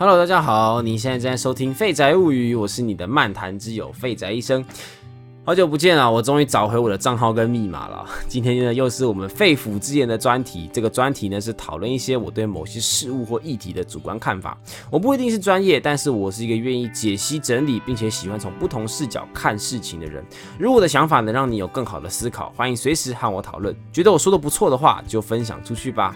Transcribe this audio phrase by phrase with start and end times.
[0.00, 4.64] Hello，大家好，你现在正在收听《废宅物语》，我是你的漫谈之友废宅医生。
[5.44, 8.06] 好久不见啊，我终于找回我的账号跟密码了。
[8.28, 10.70] 今天呢，又是我们肺腑之言的专题。
[10.72, 14.56] 这个专题呢，是讨论一些我对某些事物或议题的主观看法。
[14.88, 20.24] 我不一定是专业，但是我是一个愿意解析整理，并且喜欢从不同视角看事情的人。
[20.60, 23.74] 如果我的想法能让你有更好的思考，欢迎随时和我讨论。
[23.92, 26.14] 觉得我说的不错的话，就分享出去吧。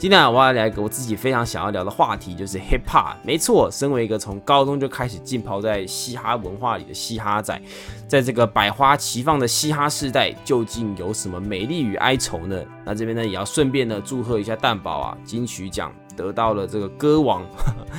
[0.00, 3.16] 今天啊，我要聊一个我自己非常想要聊的话题，就是 hip hop。
[3.22, 7.60] 没错，身为一个从高中就开始浸泡在嘻哈文化里的嘻哈仔，
[8.08, 12.58] 在这个百花齐放的嘻哈时代，究竟有什么美丽与哀愁呢？
[12.82, 17.44] 那这边呢，也要顺便呢祝贺一下蛋宝啊，金曲奖得到了这个歌王，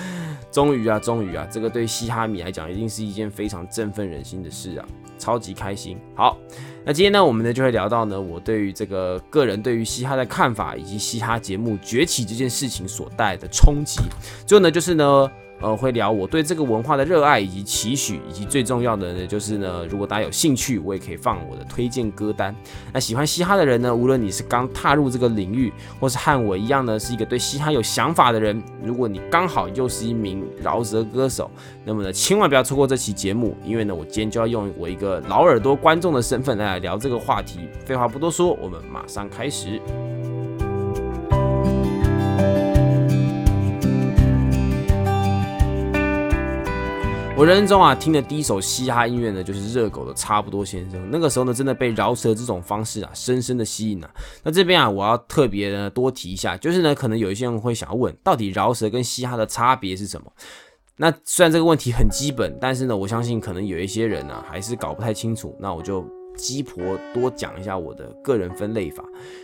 [0.51, 4.85] 终于啊，终于啊，这个对嘻哈迷来讲，一定是一件非常振奋人心的事啊。
[5.21, 5.95] 超级开心。
[6.15, 6.35] 好，
[6.83, 14.01] 那今天呢，我们呢就会聊到呢，我对于这个个人对于嘻哈的看法，以及嘻哈节目崛起这件事情所带来的冲击。
[14.47, 15.31] 最后呢，就是呢。
[15.61, 22.55] 呃，会聊我对这个文化的热爱以及期许，以及最重要的呢，就是呢，如果大家有兴趣，我也可以放我的推荐歌单。
[22.91, 31.49] 那喜欢嘻哈的人呢，无论你是刚踏入这个领域，或是和我一样呢，是一个对嘻哈有想法的人，如果你刚好又是一名饶舌歌手，
[31.85, 37.67] 那么呢，千万不要错过这期节目，因为呢，我今天就要用我一个老耳朵观众的身份来聊这个话题。
[37.85, 39.79] 废话不多说，我们马上开始。
[47.41, 51.03] 我人生中啊听的第一首嘻哈音乐呢，就是热狗的《差不多先生》。
[51.11, 54.07] 那个时候呢，真的被饶舌这种方式啊，深深的吸引了。
[54.43, 60.31] 那这边啊，我要特别的多提一下，就是呢，可能有一些人会想要问，到底饶舌跟嘻哈的差别是什么？
[60.97, 65.57] 那虽然这个问题很基本，但是呢，我相信可能有一些人呢，还是搞不太清楚。
[65.59, 66.05] 那我就
[66.37, 69.03] 鸡婆多讲一下我的个人分类法。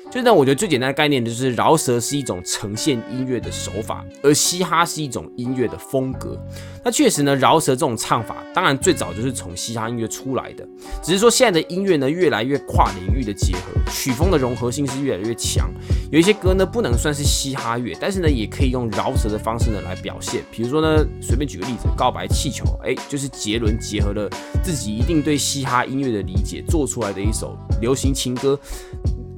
[0.10, 6.40] 就呢，我觉得最简单的概念就是饶舌是一种呈现音乐的手法，而嘻哈是一种音乐的风格。
[6.84, 10.68] 那确实呢，饶舌这种唱法，当然最早就是从嘻哈音乐出来的，
[11.04, 15.70] 只是说现在的音乐呢，越来越跨领域的结合，曲风的融合性是越来越强。
[16.10, 20.42] 有一些歌呢，不能算是嘻哈乐，但是呢，也可以用饶舌的方式呢来表现。
[20.50, 24.30] 比如说呢，随便举个例子，《告白气球》，哎，就是杰伦结合了
[24.64, 28.58] 自己一定对嘻哈音乐的理解，做出来的一首流行情歌。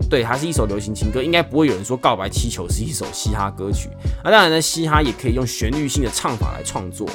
[0.10, 3.90] 对，它是一首流行情歌，应该不会有人说《告白气球》是一首嘻哈歌曲。
[4.24, 7.08] 那当然呢，嘻哈也可以用旋律性的唱法来创作。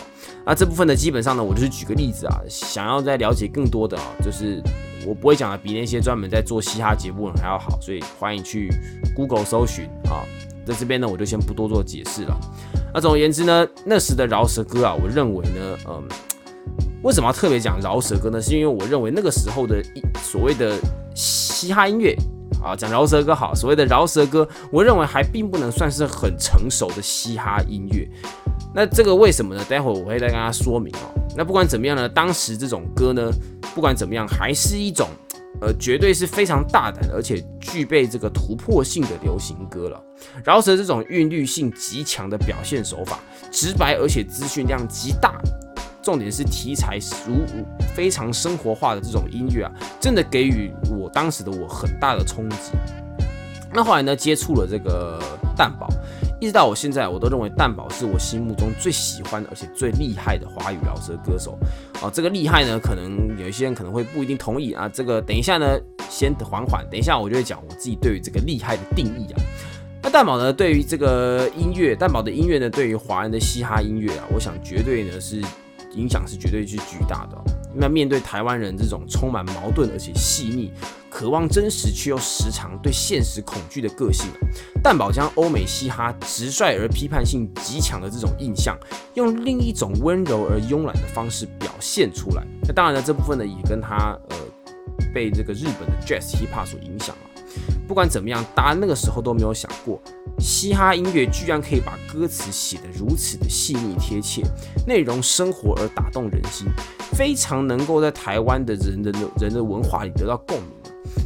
[0.47, 4.62] 那这部分呢，基本上呢，我就是举个例子啊，想要再了解更多的啊，就是
[5.05, 8.69] 我不会讲的比那些专门在做嘻哈节目的人还要好，所以欢迎去
[9.16, 10.22] Google 搜寻啊。
[10.65, 12.38] 在这边呢，我就先不多做解释了。
[12.94, 16.06] 那总而言之呢，那时的饶舌歌啊，我认为呢，嗯，
[17.03, 18.41] 为什么要特别讲饶舌歌呢？
[18.41, 20.78] 是因为我认为那个时候的一所谓的
[21.16, 22.16] 嘻哈音乐。
[22.64, 28.08] 啊，讲饶舌歌好，所谓的饶舌歌，我认为还并不能算是很成熟的嘻哈音乐。
[28.75, 29.62] 那这个为什么呢？
[29.69, 31.12] 待会我会再跟大家说明哦。
[31.36, 33.30] 那不管怎么样呢，当时这种歌呢，
[33.75, 35.08] 不管怎么样，还是一种
[35.60, 40.02] 呃，绝对是非常大胆而且具备这个突破性的流行歌了。
[40.42, 43.20] 饶舌这种韵律性极强的表现手法，
[43.50, 45.34] 直白而且资讯量极大。
[46.04, 47.47] 重点是题材如
[47.94, 52.72] 非常生活化的这种音乐啊，真的给予我当时的我很大的冲击。
[53.72, 55.19] 那后来呢，接触了这个
[55.56, 55.88] 蛋宝，
[56.41, 61.59] 一直到我现在，我都认为蛋宝是我心目中最喜欢而且最厉害的华语饶舌歌手。
[62.00, 64.88] 啊，这个厉害呢，可能有一些人可能会不一定同意啊。
[64.88, 65.76] 这个等一下呢，
[66.09, 69.41] 先缓缓，等一下我就会讲我自己对于这个厉害的定义啊。
[70.03, 75.43] 那蛋宝呢，对于这个音乐，蛋宝的音乐呢，对于华人的嘻哈音乐啊，我想绝对呢是。
[75.97, 77.38] 影响是绝对是巨大的。
[77.77, 80.72] 那面对台湾人这种充满矛盾而且细腻、
[81.10, 84.28] 渴望真实却又时常对现实恐惧的个性，
[84.81, 88.78] 蛋宝将欧美嘻哈直率而批判性极强的这种印象，
[89.15, 92.47] 用另一种温柔而慵懒的方式表现出来。
[92.62, 94.37] 那当然呢，这部分呢也跟他呃
[95.12, 97.34] 被这个日本的 Jazz Hip Hop 所影响了。
[97.87, 100.00] 不管怎么样，大家那个时候都没有想过。
[100.38, 104.43] 嘻哈音乐居然可以把歌词写得如此的细腻贴切，
[104.87, 106.67] 内容生活而打动人心，
[107.12, 110.70] 非常能够在台湾的人的人的文化里得到共鸣。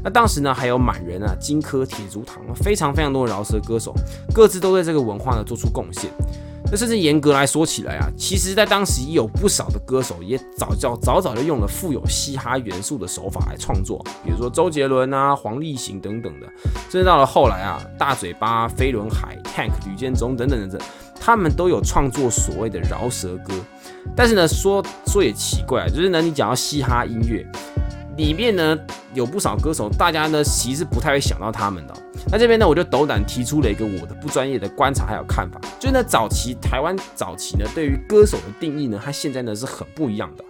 [0.04, 3.94] 那当时呢，还有满人啊、金科、铁竹堂，非常非常多的饶舌歌手，
[4.34, 6.10] 各自都对这个文化呢做出贡献。
[6.70, 16.46] 那甚至严格来说起来啊，其实在当时也有不少的歌手也早早早早就用了富有嘻哈元素的手法来创作，比如说周杰伦啊、黄立行等等的。
[16.90, 20.88] 甚至到了后来啊，大嘴巴、飞轮海、Tank、吕建中等等等等，
[21.18, 23.54] 他们都有创作所谓的饶舌歌。
[24.14, 27.46] 但是呢，说说也奇怪，就是呢，你讲到嘻哈音乐，
[28.16, 28.76] 里面呢
[29.14, 31.94] 有不少歌手，大家呢其实不太会想到他们的。
[32.30, 40.44] 那这边呢，我就斗胆提出了一个我的不专业的观察还有看法，就是呢早期台湾早期呢对于歌手的定义呢，它现在呢是很不一样的。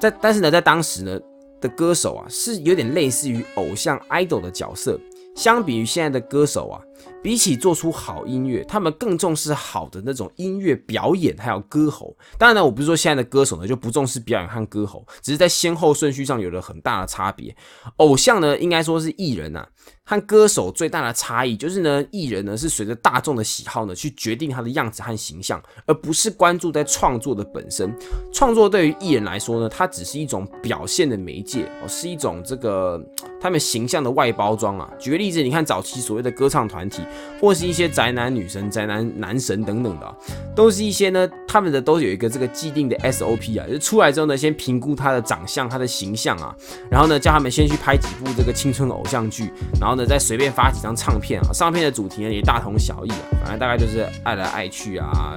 [0.00, 1.16] 在但是呢，在当时呢
[1.60, 4.98] 的歌手啊，是有点类似于偶像 idol 的角色，
[5.36, 6.82] 相比于现在的歌手啊。
[7.22, 12.16] 比起做出好音乐，他们更重视好的那种音乐表演，还有歌喉。
[12.38, 17.54] 当然呢，我不是说现在的歌手呢就不重视表演和歌喉，只是在先后顺序上有了很大的差别。
[17.96, 19.66] 偶像呢，应该说是艺人呐。
[20.04, 27.96] 和歌手最大的差异就是呢，艺人呢是随着大众的喜好呢去决定他的样子和形象，而不是关注在创作的本身。
[28.32, 33.00] 创作对于艺人来说呢，它只是一种表现的媒介哦，是一种这个
[33.40, 34.90] 他们形象的外包装啊。
[34.98, 37.02] 举个例子，你看早期所谓的歌唱团体，
[37.40, 40.14] 或是一些宅男女神、宅男男神等等的，
[40.54, 46.54] 都是一些呢，他们的都有一个这个既定的 SOP 啊，就出来之后呢，先评估他的长相、他的形象啊，
[46.90, 49.50] 然后呢，叫他们先去拍几部这个青春偶像剧，
[49.80, 49.96] 然后。
[49.96, 55.36] 呢，再随便发几张唱片啊，上片的主题呢也大同小异啊，反正大概就是爱来爱去啊，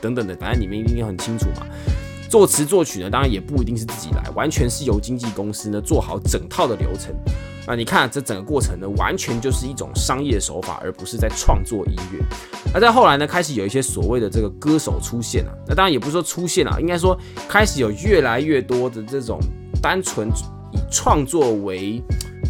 [0.00, 1.66] 等等的，反正你们一定很清楚嘛。
[2.30, 7.12] 作词作曲呢，当然也不一定是自己来，完全是由经纪公司呢做好整套的流程
[7.74, 7.82] 那。
[7.82, 12.24] 你看这整个过程呢，完全就是一种商业手法，而不是在创作音乐。
[12.72, 19.40] 那在后来呢，开始有一些所谓的这个歌手出现了，那当然也不是说出现了，应该说开始有越来越多的这种
[19.82, 20.28] 单纯
[20.72, 22.00] 以创作为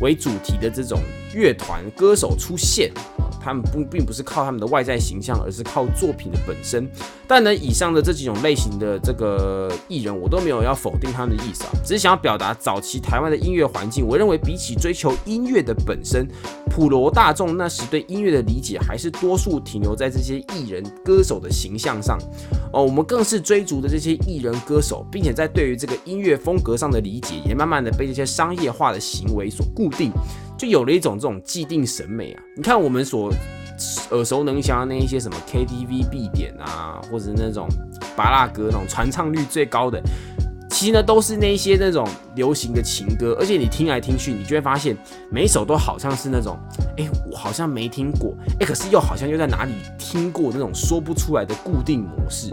[0.02, 1.00] 为主题的这种
[1.34, 2.92] 乐团歌手出现。
[3.42, 6.88] 他们不并不是靠他们的外在形象，而是靠作品的本身。
[7.26, 14.06] 但呢，以上的这几种类型的这个艺人，我都没有要否定他们的意思啊，只是想要表达早期台湾的音乐环境。
[14.06, 16.28] 我认为比起追求音乐的本身，
[16.70, 22.18] 普罗大众那时对音乐的理解，还是多数停留在这些艺人歌手的形象上。
[22.72, 30.10] 哦，我们更是追逐的这些艺人歌手，并且在对于这个音乐风格上的理解，也慢慢的被这些商业化的行为所固定。
[30.62, 32.42] 就有了一种这种既定审美啊！
[32.54, 33.34] 你看我们所
[34.12, 37.66] 耳熟能详的那一些什么 KTV 必点啊，或者那种
[38.14, 40.00] 巴拉歌那种传唱率最高的，
[40.82, 44.96] 其实呢都是那些那种流行的情歌，而且你听来听去，你就会发现
[45.30, 46.58] 每一首都好像是那种，
[46.98, 52.48] 哎，我好像没听过，哎，可是又好像又在哪里听过那种说不出来的固定模式。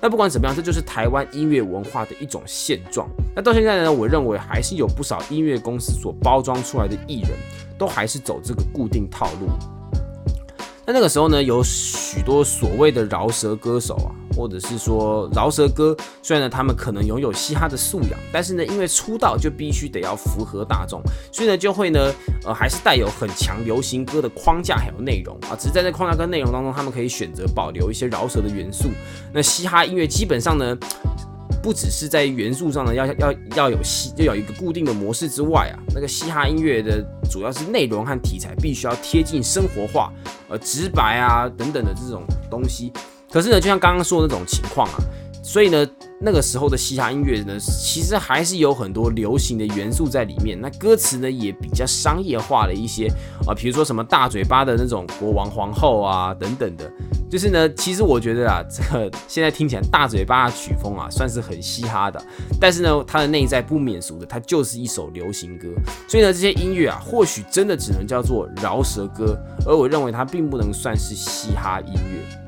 [0.00, 3.08] 那不管怎么样，这就是台湾音乐文化的一种现状。
[3.32, 7.30] 那到现在呢，我认为还是有不少音乐公司所包装出来的艺人，
[7.78, 9.46] 都还是走这个固定套路。
[10.88, 22.10] 那那个时候呢，有许多所谓的饶舌歌手啊，或者是说饶舌歌，虽然呢他们可能拥有嘻哈的素养，但是呢，因为出道就必须得要符合大众，所以呢就会呢，
[22.46, 25.54] 呃，还是带有很强流行歌的框架还有内容啊。
[25.60, 28.88] 只是在这框架跟内容当中，他们可以选择保留一些饶舌的元素。
[29.30, 30.74] 那嘻哈音乐基本上呢。
[31.62, 40.12] 不只是在元素上呢，要要要有嘻，要有一个固定的模式之外啊，那个嘻哈音乐的主要是内容和题材必须要贴近生活化，
[40.48, 42.92] 呃，直白啊等等的这种东西。
[43.30, 44.96] 可是呢，就像刚刚说的那种情况啊，
[45.42, 45.86] 所以呢。
[46.20, 50.60] 那个时候的嘻哈音乐呢，其实还是有很多流行的元素在里面。
[50.60, 53.06] 那歌词呢，也比较商业化了一些
[53.46, 56.90] 啊，比如说什么大嘴巴的那种国王皇后啊等等的。
[57.30, 62.22] 就是呢，其实我觉得啊， 这个现在听起来大嘴巴的曲风啊，算是很嘻哈的。
[62.60, 65.68] 但是呢，它的内在不免俗的，它就是一首流行歌。
[66.08, 72.47] 所以呢，这些音乐啊，或许真的只能叫做饶舌歌，而我认为它并不能算是嘻哈音乐。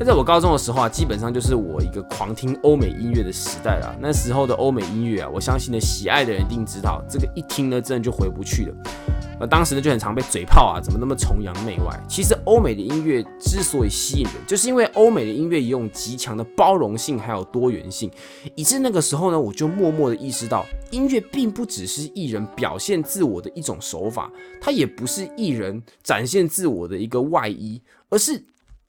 [0.00, 3.96] 那在我高中的时候啊，基本上就是我一个狂听欧美音乐的时代了。
[4.00, 8.74] 那时候的欧美音乐啊，我相信呢，喜爱的人一定知道，这个一听呢，真的就回不去了。
[9.40, 12.00] 那当时呢，就很常被嘴炮啊，怎么那么崇洋媚外？
[12.08, 18.08] 其实欧美的音乐之所以吸引人，就是因为欧美的音乐有极强的包容性还有多元性，
[18.54, 28.44] 以致那个时候呢，我就默默的意识到，音乐并不只是艺人表现自我的一种手法，它也不是艺人展现自我的一个外衣，而是。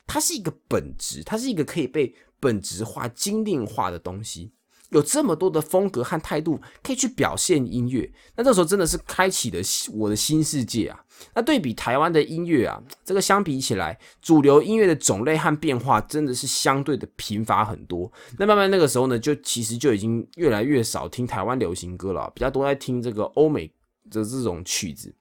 [0.09, 4.51] 它是一个本质，它是一个可以被本质化、精炼化的东西。
[4.89, 9.59] 有这么多的风格和态度可以去表现音乐，那这时候真的是开启了
[9.93, 10.99] 我的新世界啊！
[11.35, 18.11] 那对比台湾的音乐啊，这个相比起来，主流音乐的种类和变化真的是相对的贫乏很多。
[18.39, 23.67] 那慢慢那个时候呢，就其实就已经越来越少听台湾流行歌了，比较多在听这个欧美
[24.09, 25.13] 的这种曲子。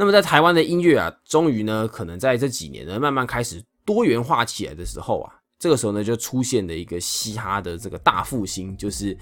[0.00, 9.18] 那么在台湾的音乐啊，终于呢，可能在这几年呢，慢慢开始多元化起来的时候啊，这个时候呢，就出现了一个嘻哈的这个大复兴，就是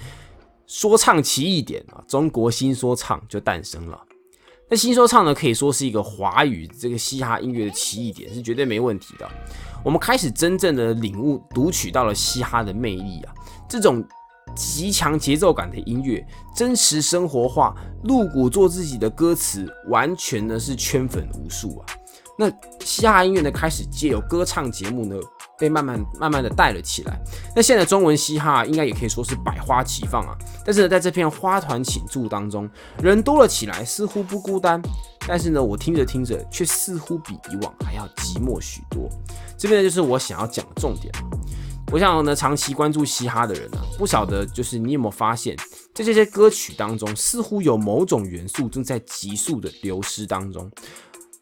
[0.66, 3.98] 说唱奇异点啊，中国新说唱就诞生了。
[4.68, 9.26] 那新说唱呢，可以说是一个华语这个嘻哈音乐的奇异点，是绝对没问题的。
[9.82, 13.32] 我们开始真正的领悟、读取到了嘻哈的魅力啊，
[13.66, 14.06] 这种
[14.56, 21.86] 极强节奏感的音乐，真实生活化，露骨做自己的歌词，完全呢是圈粉无数啊。
[22.38, 22.50] 那
[22.84, 25.16] 嘻哈音乐呢开始借由歌唱节目呢，
[25.58, 27.18] 被慢慢慢慢的带了起来。
[27.54, 30.36] 那现在中文嘻哈应该也可以说是百花齐放啊。
[30.64, 32.68] 但是呢，在这片花团锦簇当中，
[33.02, 34.82] 人多了起来，似乎不孤单。
[35.26, 39.08] 但是呢，我听着听着，却似乎比以往还要寂寞许多。
[39.56, 41.10] 这边呢，就是我想要讲的重点。
[41.92, 45.56] 我想呢，长期关注嘻哈的人呢，不晓得就是你有没有发现，
[45.94, 50.70] 在这些歌曲当中，似乎有某种元素正在急速的流失当中。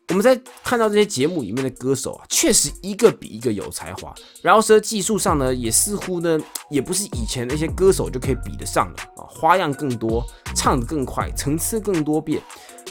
[0.09, 10.23] 我们在看到这些节目里面的歌手啊，确实一个比一个有才华，饶舌技术上呢，也似乎呢，也不是以前那些歌手就可以比得上的啊，花样更多，
[10.55, 12.41] 唱得更快，层次更多变。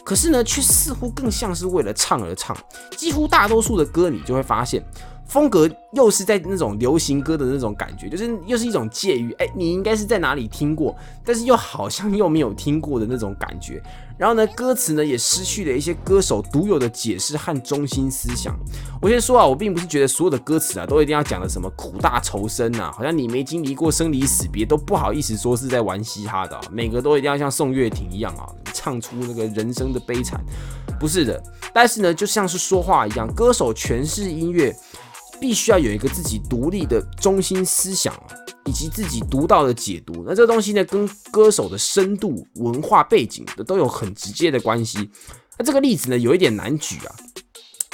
[0.04, 2.58] 可是呢，却似乎更像是为了唱而唱。
[2.98, 4.84] 几乎大多数的歌，你就会发现。
[5.26, 13.82] 风格又是在那种流行歌的那种感觉，就是又是一种介于哎，你应该是在哪里听过，但是又好像又没有听过的那种感觉。
[14.16, 18.56] 然后呢，歌词呢也失去了一些歌手独有的解释和中心思想。
[19.02, 30.40] 我先说啊，我并不是觉得所有的歌词啊都一定要讲的什么苦大仇深呐，好像你没经历过生离死别都不好意思说是在玩嘻哈的，每个都一定要像宋岳庭一样啊，唱出那个人生的悲惨。
[31.00, 31.42] 不是的，
[31.74, 34.74] 但是呢，就像是说话一样，歌手诠释音乐。
[35.44, 38.14] 必须要有一个自己独立的中心思想
[38.64, 40.24] 以及自己独到的解读。
[40.26, 45.10] 那这个东西呢，跟歌手的深度、文化背景都有很直接的关系。
[45.58, 47.14] 那这个例子呢，有一点难举啊。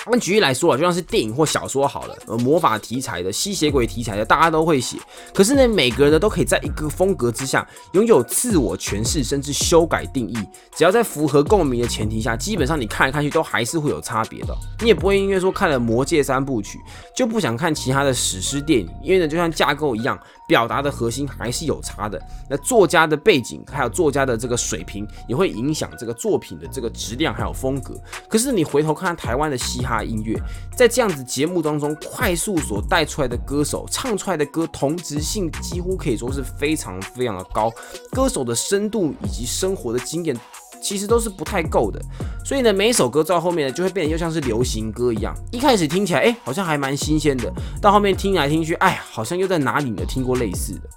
[0.06, 4.98] 我们举例来说啊，就像是电影或小说好了，呃，魔法题材的、吸血鬼题材的，大家都会写。
[5.34, 10.38] 可是呢，每个人呢都可以在一个风格之下拥有自我诠释，甚至修改定义。
[10.75, 14.56] 只要在符合共鸣的前提下，基本上你看来看去都还是会有差别的。
[14.79, 16.79] 你也不会因为说看了《魔戒》三部曲
[17.15, 20.20] 就不想看其他的史诗电影，因为呢，就像架构一样。
[20.50, 22.20] 表达的核心还是有差的。
[22.50, 27.94] 那作家的背景还有作家的这个水平，也会影响这个作品的这个质量还有风格。
[28.27, 30.39] 可是你回头看看台湾的嘻哈他音乐，
[30.75, 37.72] 在这样子节目当中快速所带出来的歌手唱出来的歌，同质性几乎可以说是非常非常的高。
[38.12, 40.36] 歌手的深度以及生活的经验。
[40.81, 42.01] 其实都是不太够的，
[42.46, 45.36] 所以呢，每一首歌到后面呢，就会变得又像是流行歌一样。
[45.51, 50.89] 一开始听起来，哎，好像还蛮新鲜的，到后面听来听去，哎，好像又在哪里呢听过类似的。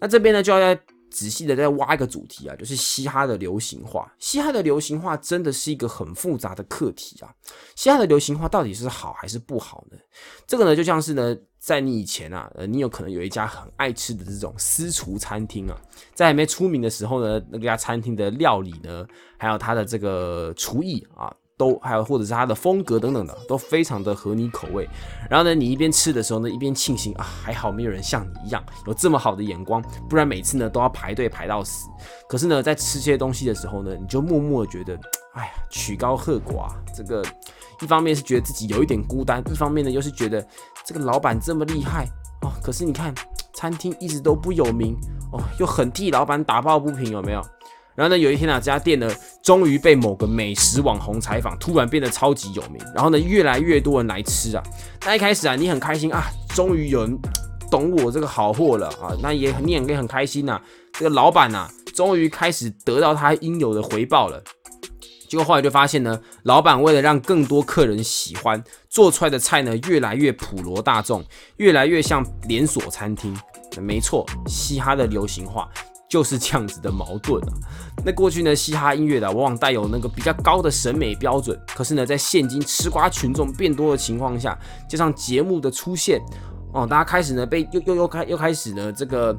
[0.00, 0.80] 那这边呢，就要在。
[1.10, 4.10] 仔细的再挖一个主题啊，就是嘻哈的流行化。
[4.18, 7.34] 嘻哈的流行化真的是一个很复杂的课题啊。
[7.74, 9.98] 嘻哈的流行化到底是好还是不好呢？
[10.46, 15.76] 这个呢，就像是呢，在你以前啊，呃，你有可能有一家很爱吃的这种私厨餐厅啊，
[16.14, 21.34] 在还没出名的时候呢，那家餐厅的料理呢，还有它的这个厨艺啊。
[21.60, 24.88] 都还有，或者是它的风格等等的，都非常的合你口味。
[25.28, 31.90] 然后呢，你一边吃的时候呢，一边庆幸啊，还好没有人像你一样有这么好的眼光，不然每次呢都要排队排到死。
[32.26, 34.98] 可是呢，在吃这些东西的时候呢，你就默默的觉得，
[35.34, 36.70] 哎呀，曲高和寡。
[36.96, 37.22] 这个
[37.82, 40.42] 一方面是觉得自己有一点孤单，一方面呢又是觉得
[40.82, 42.06] 这个老板这么厉害
[42.40, 42.50] 哦。
[42.62, 43.14] 可是你看，
[43.52, 44.96] 餐厅一直都不有名
[45.30, 47.46] 哦，又很替老板打抱不平，有没有？
[47.94, 49.10] 然后呢，有一天啊，这家店呢，
[49.42, 52.80] 终于被某个美食网红采访，突然变得超级有名。
[52.94, 54.62] 然后呢，越来越多人来吃啊。
[55.04, 57.18] 那一开始啊，你很开心啊，终于有人
[57.70, 59.14] 懂我这个好货了啊。
[59.22, 60.60] 那也你也很开心呐，
[60.92, 64.42] 这个老板呐，终于开始得到他应有的回报了。
[65.28, 71.24] 结果后来就发现呢，老板为了让更多客人喜欢，做出来的菜呢，越来越普罗大众，
[71.58, 73.36] 越来越像连锁餐厅。
[73.80, 75.68] 没错，嘻哈的流行化。
[76.10, 77.52] 就是这样子的矛盾啊。
[78.04, 86.20] 那过去呢，嘻哈音乐的往往带有那个比较高的审美标准，可是呢，在现今吃瓜群众变多的情况下，加上节目的出现，
[86.74, 89.34] 哦，大家开始呢被又又又开又开始呢这个。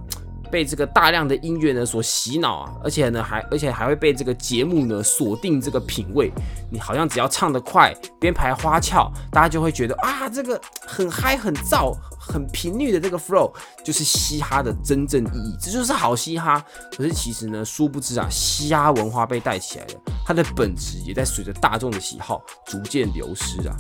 [0.52, 6.30] 被这个大量的音乐呢所洗脑啊，而且呢还而且还会被这个节目呢锁定这个品味。
[6.70, 13.52] 你好像只要唱得快，编排花俏，大家就会觉得啊，这个很嗨、很燥、很频率的这个 flow
[13.84, 16.64] 就是嘻哈的真正意义，这就是好嘻哈。
[16.96, 23.76] 可是其实呢，殊不知啊，嘻哈文化被带起来了，它的本质也在随着大众的喜好逐渐流失啊。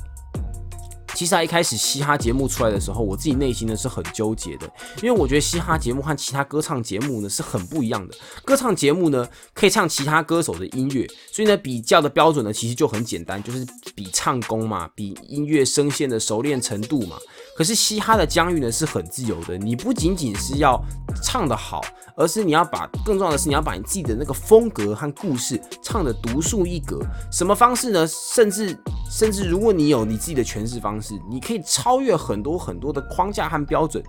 [1.13, 4.65] 其实啊，一开始嘻哈节目出来的时候，我自己内心呢是很纠结的，
[5.03, 8.15] 因为我觉得嘻哈节目和其他歌唱节目呢是很不一样的。
[8.43, 13.63] 歌唱节目呢可以唱其他歌手的音乐，所以呢比较的标准呢其实就很简单，就是
[13.95, 17.17] 比唱功嘛，比音乐声线的熟练程度嘛。
[17.55, 20.81] 可是嘻哈的疆域呢是很自由的，你不仅仅是要
[21.21, 21.81] 唱得好，
[22.15, 27.00] 而是你要把更重要的是你要把你自己的那个风格和故事唱得独树一格。
[27.31, 28.07] 什么方式呢？
[28.07, 28.77] 甚至
[29.10, 34.03] 甚至如果你有你自己的诠释方式，你可以超越很多很多的框架和标准。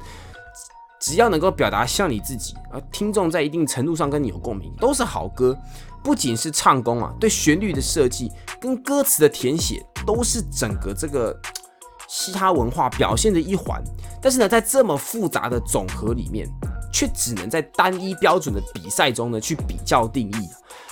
[1.01, 5.59] 只要能够表达像你自己，而听众在一定程度上跟你有共鸣，都是好歌。
[6.03, 8.31] 不仅是唱功啊，对旋律的设计
[8.61, 11.39] 跟歌词的填写，都是整个这个
[12.09, 13.83] 嘻哈文化表现的一环。
[14.21, 16.49] 但是呢，在这么复杂的总和里面，
[16.93, 20.49] 却只能在单一标准的比赛中呢去比较定义，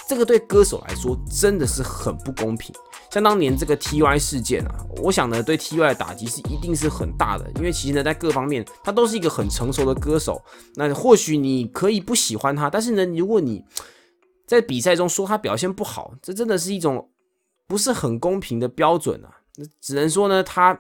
[0.09, 2.75] 这个对歌手来说真的是很不公平。
[3.11, 10.41] 像当年这个 T Y 事件啊，我想呢，对 T Y 的打击是一定是很大的，因为其实呢，在各方面他都是一个很成熟的歌手。
[10.77, 13.65] 那或许你可以不喜欢他，但是呢，如果你
[14.51, 17.09] 在比赛中说他表现不好，这真的是一种
[17.69, 19.31] 不是很公平的标准啊。
[19.55, 20.77] 那只能说呢，他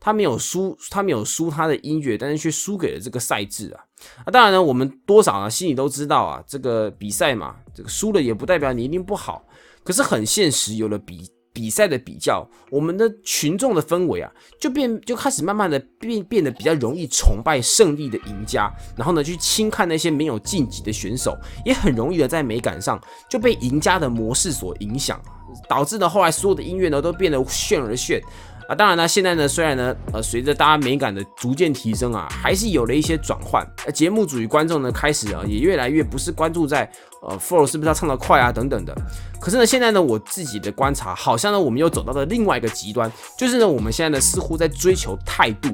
[0.00, 3.84] 他没有输，他没有输他的音乐，但是却输给了这个赛制啊。
[4.24, 9.46] 啊，当然呢，我们多少呢心里都知道啊，这个比赛嘛，这个输了也不代表你一定不好。
[9.84, 11.30] 可是很现实，有了比。
[11.54, 14.30] 比赛的比较，我们的群众的氛围啊，
[14.60, 25.22] 就变就开始慢慢的变变得比较容易崇拜胜利的赢家，然后呢去轻看那些没有晋级的选手，也很容易的在美感上就被赢家的模式所影响，
[25.68, 28.20] 导致呢后来所有的音乐呢都变得炫而炫。
[28.66, 33.66] 啊，当然呢，现在呢，虽然呢，呃，随着大家美感的逐渐提升啊，还是有了一些转换。
[33.84, 36.90] 呃，节目组与观众呢，开始啊，也越来越不是关注在
[37.22, 38.96] 呃，flow 是不是要唱得快啊等等的。
[39.38, 45.68] 可是呢，现在呢，我自己的观察，好像呢，我们又走到了另外一个极端，就是呢，我们现在呢，似乎在追求态度，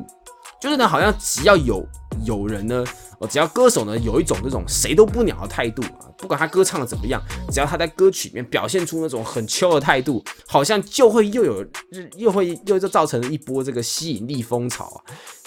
[0.61, 1.87] 就是呢，好像只要有
[2.25, 2.85] 有人呢。
[3.19, 11.63] 哦，只要歌手呢有一种这种谁都不鸟的态度啊，不管他歌唱的怎么样，只要他在歌曲里面表现出那种很秋的态度，好像就会又有
[12.17, 14.99] 又会又就造成一波这个吸引力风潮啊。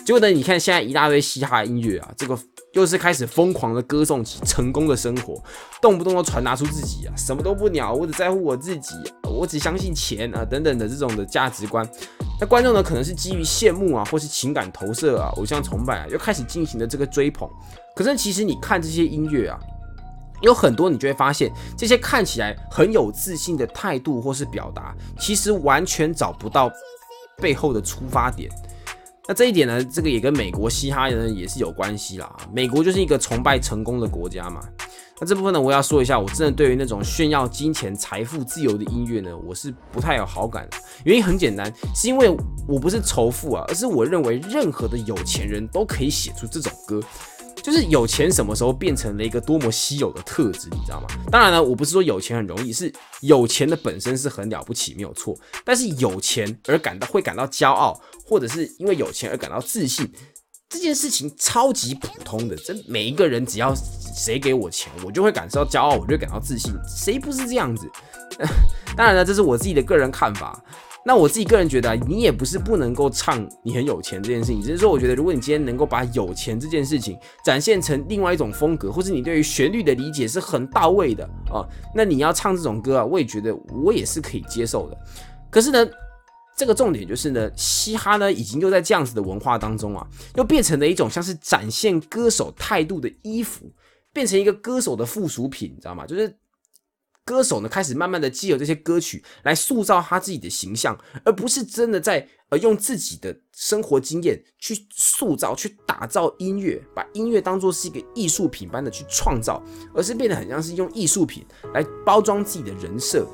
[0.06, 2.38] 结果呢，你看现在一大堆嘻哈音乐啊，这个
[2.74, 5.42] 又是开始疯狂的歌颂起成功的生活，
[5.82, 8.94] 动不动都传达出自己啊什么都不鸟，我只在乎我自己，
[9.24, 11.90] 我只相信钱啊等等的这种的价值观。
[12.40, 17.50] 那观众呢，可能是基于羡慕啊，或是情感投射啊，偶像崇拜啊，又开始进行的这个追捧。
[17.96, 19.60] 可是其实你看这些音乐啊，
[20.44, 26.72] 有很多你就会发现，这些看起来很有自信的态度或是表达，其实完全找不到
[27.38, 28.52] 背后的出发点。
[29.28, 32.38] 那这一点呢，这个也跟美国嘻哈人也是有关系啦。
[32.54, 34.62] 美国就是一个崇拜成功的国家嘛。
[35.24, 40.76] 那这部分呢，我要说一下，我真的对于那种炫耀金钱、财富、自由的音乐呢，我是不太有好感的。
[41.06, 42.30] 原因很简单，是因为
[42.68, 47.02] 我不是仇富啊，而是我认为任何的有钱人都可以写出这种歌。
[47.62, 51.08] 就是有钱什么时候变成了一个多么稀有的特质，你知道吗？
[51.32, 55.34] 当然了，我不是说有钱很容易，是有钱的本身是很了不起，没有错。
[55.64, 60.12] 但是有钱而感到会感到骄傲，或者是因为有钱而感到自信，
[60.74, 62.56] 这件事情超级普通的。
[62.56, 66.74] 这每一个人只要谁给我钱，我就会感受到骄傲，我就会感到自信。
[66.88, 67.88] 谁不是这样子？
[68.98, 70.60] 当然了，这是我自己的个人看法。
[71.06, 81.62] 那我自己个人觉得，你也不是不能够唱你很有钱这件事情，只是说我觉得，如果你今天能够把有钱这件事情展现成另外一种风格，或是你对于旋律的理解是很到位的啊，
[81.94, 84.98] 那你要唱这种歌啊，我也觉得我也是可以接受的。
[85.50, 85.86] 可是呢，
[86.56, 93.72] 这个重点就是呢，嘻哈呢已经又在这样子的文化当中啊，又变成了一种像是展现歌手态度的衣服，
[94.12, 96.06] 变成一个歌手的附属品，你知道吗？
[96.06, 96.38] 就是。
[97.26, 109.64] 歌手呢，开始慢慢的借由这些歌曲来塑造他自己的形象，而不是真的在呃用自己的生活经验去塑造、去打造音乐，把音乐当做是一个艺术品般的去创造，
[109.96, 113.26] 而是变得很像是用艺术品来包装自己的人设。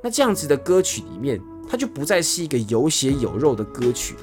[0.00, 4.20] 那这样子的歌曲里面，它就不再是一个有血有肉的歌曲了。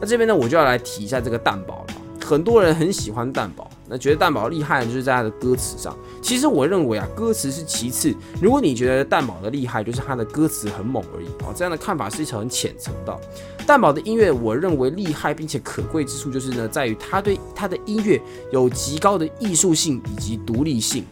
[0.00, 1.94] 那这边呢，我就要来提一下这个蛋堡了。
[2.24, 5.96] 很多人很喜欢蛋堡，那觉得蛋堡厉害就是在他的歌词上。
[6.22, 8.14] 其实我认为啊，歌词是其次。
[8.40, 13.20] 如果你觉得蛋堡的厉害就是他的歌词很猛而已啊，这样的看法是一层很浅层的。
[13.66, 18.20] 蛋堡的音乐，我认为厉害并且可贵之处就是呢，在于他对他的音乐
[18.52, 21.04] 有极高的艺术性以及独立性。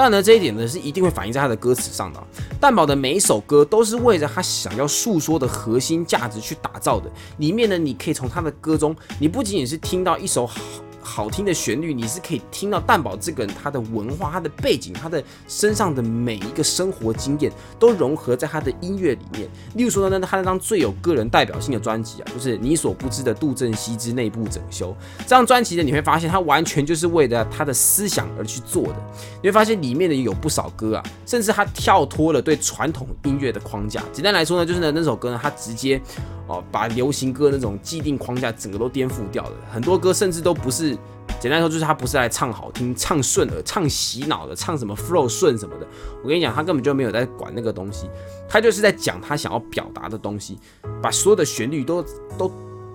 [0.00, 2.22] 但呢，这一点呢是一定会反映在他的歌词上的。
[2.60, 7.10] 蛋堡的每一首歌都是为着他想要诉说的核心价值去打造的。
[7.38, 10.60] 里面呢，你可以从他的歌中，你不仅仅是听到一首好。
[11.08, 19.48] 好听的旋律，你是可以听到蛋堡这个人他的文化、他的背景、他的身上的每一个生活经验都融合在他的音乐里面。
[19.74, 28.96] 例如说呢，他那张最有个人代表性的专辑啊，就是你所不知的杜振熙之内部整修这张专辑呢，你会发现他完全就是为了他的思想而去做的。
[29.42, 34.04] 你会发现里面的有不少歌啊，甚至他跳脱了对传统音乐的框架。
[34.12, 36.00] 简单来说呢，就是呢那首歌呢，他直接。
[36.48, 39.52] 哦，把流行歌那种既定框架整个都颠覆掉了。
[39.70, 40.96] 很多歌甚至都不是，
[41.38, 45.86] 简单说就是他不是来唱好听、唱顺耳、唱洗脑的，唱什么 flow 顺什么的。
[46.22, 48.08] 我跟你讲，他根本就没有在管那个东西，
[48.48, 50.58] 他就是在讲他想要表达的东西，
[51.02, 52.02] 把所有的旋律都
[52.38, 52.50] 都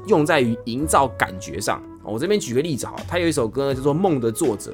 [0.08, 1.82] 用在于营造感觉上。
[2.04, 4.72] 我这边举个例子哈，他有一首歌呢叫做《梦的作者》，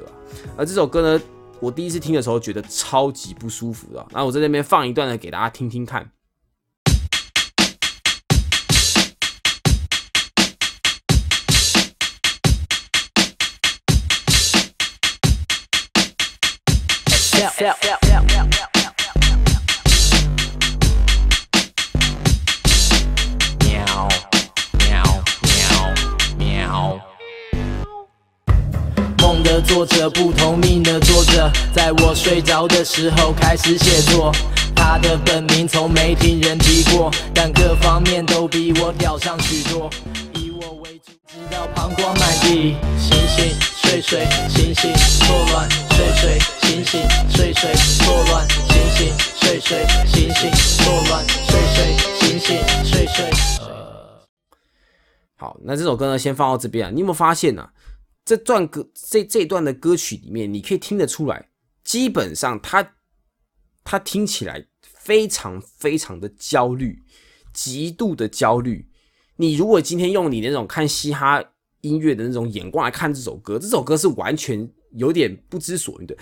[0.56, 1.22] 而这首歌呢，
[1.60, 4.04] 我第一次听的时候觉得超级不舒服的。
[4.10, 6.10] 那我在那边放一段呢，给大家听听看。
[29.18, 34.32] 梦的作者，不同命的作者，在我睡着的时候开始写作。
[34.74, 39.90] 他的本名从没听人提过，但各方面都比我屌上许多。
[41.32, 42.74] 直到膀胱满地。
[42.98, 53.30] 醒醒，睡睡，醒醒，错乱，睡睡，醒醒，睡睡，错乱，醒醒，睡睡，醒醒，错乱，睡睡，醒醒，睡睡。
[55.36, 56.90] 好，那这首歌呢，先放到这边啊。
[56.90, 57.70] 你有没有发现呢？
[58.24, 61.50] 这段歌这这段的歌曲里面，你可以听得出来，
[61.84, 62.94] 基本上他
[63.84, 67.04] 他听起来非常非常的焦虑，
[67.52, 68.89] 极度的焦虑。
[69.40, 71.42] 你如果今天用你那种看嘻哈
[71.80, 76.14] 音乐的那种眼光来看这首歌，这首歌是完全有点不知所云的。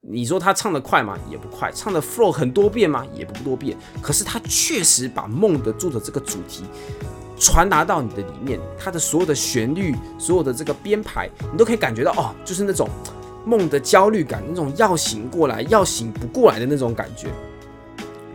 [0.00, 1.18] 你说他唱的快吗？
[1.30, 1.70] 也不快。
[1.74, 3.06] 唱的 flow 很多遍吗？
[3.14, 3.76] 也不多遍。
[4.00, 6.64] 可是他确实把梦的做的这个主题。
[7.38, 12.88] 传达到你的里面，它的所有的旋律，所有的这个编排，你都可以感觉到哦，就是那种
[13.44, 17.28] 梦的焦虑感，那种要醒过来要醒不过来的那种感觉。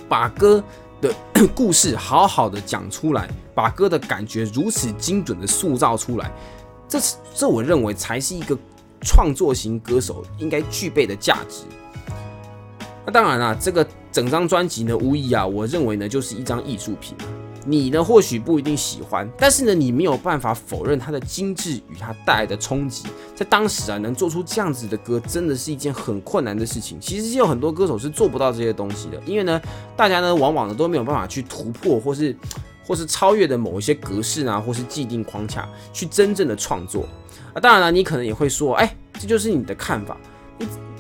[0.07, 0.63] 把歌
[1.01, 1.13] 的
[1.55, 6.31] 故事好好的讲出来，把歌的感觉如此精准的塑造出来，
[6.87, 8.57] 这是这我认为才是一个
[9.01, 11.63] 创作型歌手应该具备的价值。
[13.05, 17.17] 那当然啦，这个整张专辑呢，无疑啊，我认为呢，就是一张艺术品。
[17.65, 23.05] 你呢，或许不一定喜欢，但是呢，你没有办法否认它的精致与它带来的冲击。
[23.35, 26.99] 在当时啊，能做出这样子的歌，真的是一件很困难的事情。
[26.99, 29.61] 其实有很多歌手是做不到这些东西的，因为呢，
[29.95, 32.35] 大家呢，往往呢都没有办法去突破，或是
[32.83, 37.07] 或是超越的某一些格式啊，或是既定框架，去真正的创作。
[37.53, 40.17] 啊，当然了，你可能也会说，哎，这就是你的看法。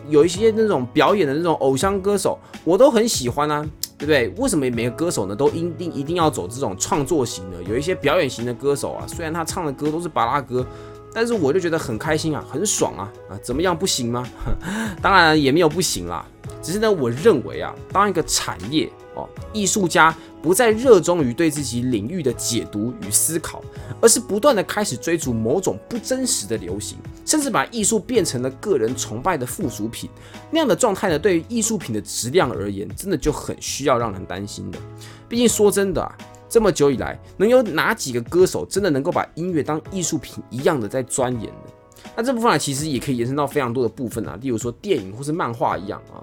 [0.09, 3.65] 有一些那种表演的那种偶像歌手，我都很喜欢啊。
[4.01, 4.27] 对不对？
[4.43, 7.61] 为什么每个歌手呢都一定一定要走这种创作型的？
[7.63, 10.65] 有一些表演型的歌手啊，虽然他唱的歌都是巴拉歌，
[11.13, 13.39] 但是我就觉得很开心啊，很爽啊啊！
[13.43, 14.27] 怎么样不行吗？
[15.01, 16.25] 当然也没有不行啦，
[16.63, 20.13] 只是呢，我认为啊，当一个产业哦，艺术家。
[20.41, 23.63] 不再热衷于对自己领域的解读与思考，
[24.01, 30.09] 而是不断的开始追逐某种不真实的流行，甚至把艺术变成了个人崇拜的附属品。
[30.49, 34.79] 那样的状态呢，对于艺术品的质量而言，真的就很需要让人担心的。
[35.27, 36.17] 毕竟说真的啊，
[36.49, 41.71] 这么久以来，能有哪几个歌手真的能够把音乐当艺术品一样的在钻研呢？
[42.15, 46.19] 那这部分啊，其实也可以延伸到非常多的部分啊，例如说电影或是漫画一样啊。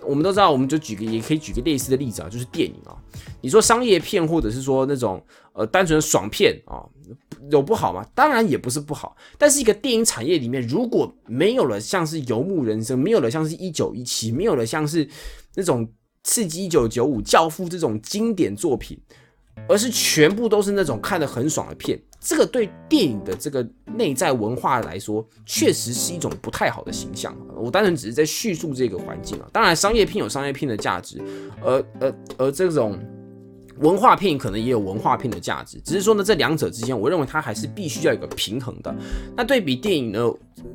[0.00, 2.96] 我们都知道，我们就举个，也可以举个类似的例子啊，就是电影啊。
[3.42, 5.22] 你说商业片，或者是说那种
[5.58, 6.86] 呃单纯的爽片啊，
[7.50, 8.06] 有不好吗？
[8.14, 9.16] 当然也不是不好。
[9.36, 15.06] 但是一个电影产业里面，如果没有了像是《游牧人生》，没有了像是《一九一七》，没有了像是
[15.56, 15.84] 那种
[16.22, 18.96] 《刺激一九九五》《教父》这种经典作品，
[19.68, 22.00] 而是全部都是那种看得很爽的片。
[22.20, 23.64] 这个对电影的这个
[23.96, 27.36] 内在文化来说，确实是一种不太好的形象。
[27.56, 29.48] 我单纯只是在叙述这个环境啊。
[29.52, 31.20] 当然，商业片有商业片的价值，
[31.62, 32.98] 而而而这种
[33.80, 35.80] 文化片可能也有文化片的价值。
[35.84, 38.94] 只是说呢，这两者之间，我认为它还是必须要有个平衡的。
[39.36, 40.30] 那对比电影呢，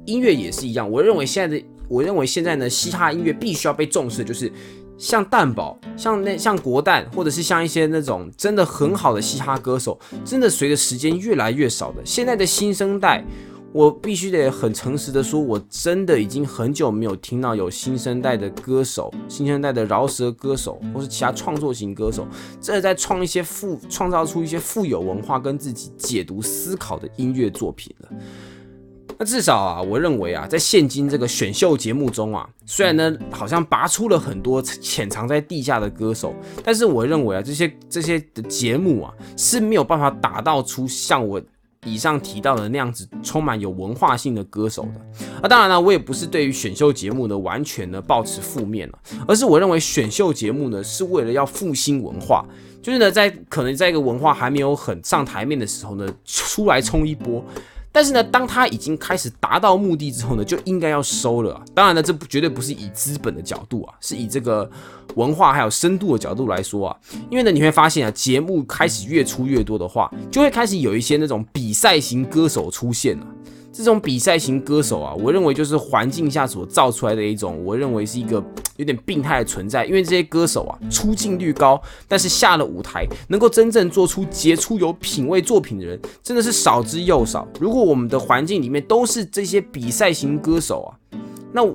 [0.05, 0.89] 音乐也是一样。
[0.89, 4.51] 我认为现在的，我认为现在呢，嘻哈音乐必须要被重视，就是。
[4.95, 12.01] 像蛋宝，像那像国蛋，或者是像一些那种真的很好的嘻哈歌手，真的随着时间越来越少的。
[12.05, 13.25] 现在的新生代，
[13.73, 22.27] 我必须得很诚实的说，我真的已经很久没有听到有新生代的歌手，新生代的饶舌歌手，或是其他创作型歌手，
[22.61, 28.09] 真的在创一些富，创造出一些富有文化跟自己解读思考的音乐作品了。
[29.17, 36.33] 那至少啊，我认为啊，在现今这个选秀节目中啊，虽然呢好像拔出了很多潜藏在地下的歌手，
[36.63, 41.41] 但是我认为啊，这些这些的节目啊是没有办法打造出像我
[41.85, 45.25] 以上提到的那样子充满有文化性的歌手的。
[45.41, 52.45] 啊，当然呢，我也不是对于选秀节目呢完全的抱持负面了，而是我认为选秀节目呢是为了要复兴文化，
[52.81, 57.43] 就是呢在可能在一个文化还没有很上台面的时候呢出来冲一波。
[57.93, 61.63] 但是呢，当他已经开始达到目的之后呢，就应该要收了。
[61.75, 64.67] 当然呢，这不绝对不是以资本的角度啊，是以这个
[65.13, 66.97] 文化还有深度的角度来说啊。
[67.29, 73.27] 因为呢，你会发现啊，节目开始越出越多的话，就会开始有一些那种比赛型歌手出现了。
[73.73, 78.35] 这种比赛型歌手啊，我认为就是环境下所造出来的一种，我认为是一个
[78.77, 79.83] 有点病态的存在。
[79.83, 87.47] 因为这些歌手啊，出镜率高，但是下了舞台能够真正做出杰出有品味作品的人，真的是少之又少。
[87.59, 91.17] 如果我们的环境里面都是这些比赛型歌手啊，
[91.51, 91.65] 那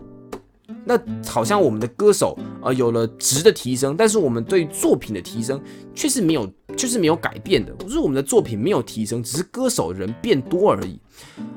[0.85, 5.61] 那好像我们的歌手呃有了值的提升，但是我们对作品的提升
[5.94, 7.72] 却是没有，就是没有改变的。
[7.74, 10.98] 不是我们的作品没有提升，只是歌手人变多而已。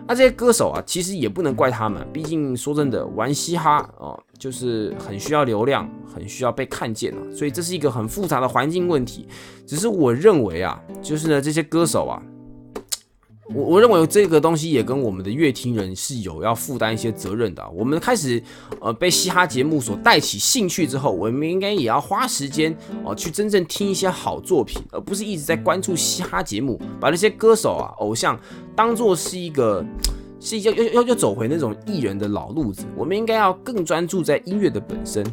[0.08, 9.28] 那这些歌手啊，其实也不能怪他们，毕竟说真的，玩嘻哈哦，就是很需要流量，很需要被看见啊，所以这是一个很复杂的环境问题。
[9.66, 12.22] 只是我认为啊，就是呢，这些歌手啊。
[13.54, 17.68] 我我认为这个东西也跟我们的乐听人是有要负担一些责任的。
[17.70, 18.42] 我们开始
[18.80, 28.40] 呃被嘻哈节目所带起兴趣之后，我们应该也要花时间哦去真正听一些好作品，而不是一直在关注嘻哈节目，把那些歌手啊偶像
[28.76, 29.86] 当做是一个
[30.40, 32.86] 是一要要要要走回那种艺人的老路子。
[32.96, 35.26] 我们应该要更专注在音乐的本身。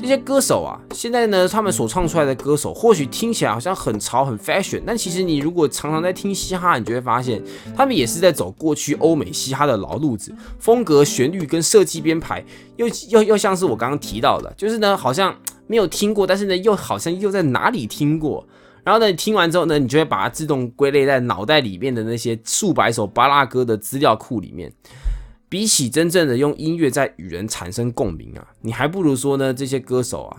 [0.00, 7.42] 这些歌手啊，现在呢，他们所唱出来的歌手，或许听起来好像很潮、很 fashion，但其实你如果常常在听嘻哈，你就会发现，
[7.74, 12.44] 他们也是在走过去欧美嘻哈的老路子，风格、旋律跟设计编排，
[12.76, 15.34] 又又又像是我刚刚提到的，就是呢，好像
[15.66, 18.46] 没有听过，但是呢，又好像又在哪里听过。
[18.84, 24.72] 然后呢，你听完之后呢，你就会把它自动归类在脑袋里面的那些数百首巴拉歌的资料库里面。
[25.56, 30.36] 比起真正的用音乐在与人产生共鸣啊，你还不如说呢，这些歌手啊，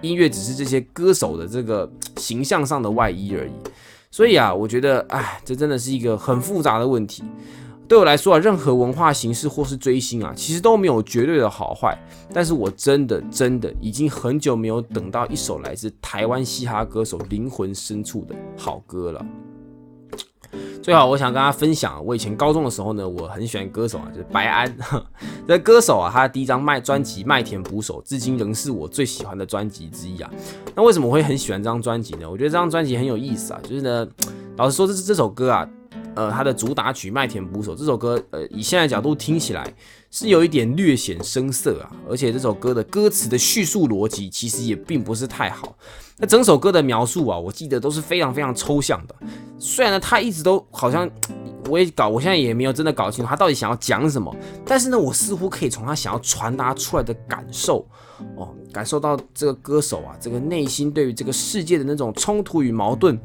[0.00, 3.52] 音乐只是这些歌手的这个形象上的外衣而已。
[4.10, 7.22] 所以啊，我觉得，哎，这真的是一个很复杂的问题。
[7.86, 11.94] 对我来说啊，任何文化形式或是追星啊，其实都没有绝对的好坏。
[12.32, 19.26] 但是我真的真的已经很久没有等到一首来自台湾嘻哈歌手灵魂深处的好歌了。
[20.84, 24.70] 最好，我想跟大家分享，我以前高中的时候呢，我很喜欢歌手啊，就是白安。
[25.48, 30.30] 这歌手啊，他的第一张卖专辑《麦田捕手》，至今仍是我最喜欢的专辑之一啊。
[30.74, 32.30] 那为什么我会很喜欢这张专辑呢？
[32.30, 34.06] 我觉得这张专辑很有意思啊，就是呢，
[34.58, 35.66] 老实说，这这首歌啊，
[36.14, 39.72] 呃，他的主打曲《麦田捕手》这首歌，呃，以现在角度听起来
[40.10, 45.76] 是有一点略显生涩啊，而且这首歌的歌词的叙述逻辑其实也并不是太好。
[46.16, 49.14] 那整首歌的描述啊，我记得都是非常非常抽象的。
[49.58, 51.10] 虽然呢，他一直都好像
[51.68, 54.34] 我也搞，我现在也没有真的搞清楚他到底想要讲什么。
[54.64, 57.84] 但是呢，我似乎可以从他想要传达出来的感受，
[58.36, 63.18] 哦，感受到这个歌手啊，这个内心对于这个世界的那种冲突与矛盾，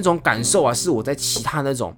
[0.00, 1.94] 那种感受啊，是我在其他那种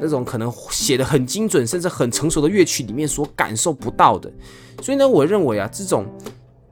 [0.00, 4.32] 那种可能写的很精准，甚至很成熟的乐曲里面所感受不到的。
[4.80, 6.06] 所以呢，我认为啊，这种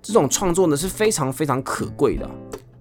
[0.01, 2.27] 这种创作呢是非常非常可贵的。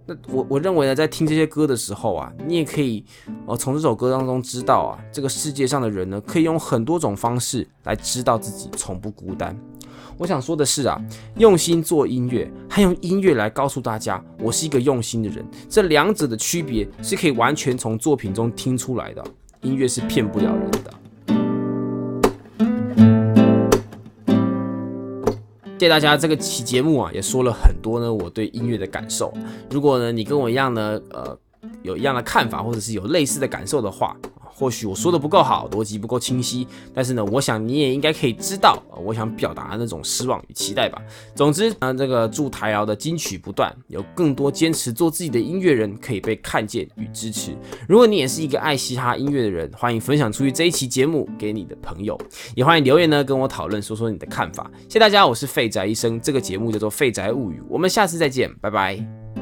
[0.05, 3.03] 那我我认为呢，在听这些歌的时候啊，你也可以
[3.45, 9.53] 呃从这首歌当中知道啊，这个世界上的人呢，可以用很多种方式来知道自己从不孤单。
[10.21, 11.01] 我想说的是啊，
[11.37, 19.23] 用心做音乐，还用音乐来告诉大家我是一个用心的人，这两者的区别是可以完全从作品中听出来的。
[19.61, 20.93] 音乐是骗不了人的。
[25.79, 29.33] 谢谢大家，这个期节目啊，也说了很多呢，我对音乐的感受。
[29.71, 31.35] 如果呢，你跟我一样呢，呃，
[31.81, 34.15] 有一样的看法，或者是有类似的感受的话。
[34.53, 41.01] 或许我说的不够好，逻辑不够清晰，但是呢，我想你也应该可以知道，我想表达的那种失望与期待吧。
[41.33, 47.55] 总之，啊，这个祝台瑶的金曲不断，有更多坚持做自己的音乐人可以被看见与支持。
[47.87, 52.19] 如果你也是一个爱嘻哈音乐的人，欢迎分享出去这一期节目给你的朋友，
[52.55, 54.69] 也欢迎留言呢跟我讨论，说说你的看法。
[54.83, 59.40] 谢谢大家，我是废宅医生，这个节目叫做《废宅物语》，我们下次再见，拜拜。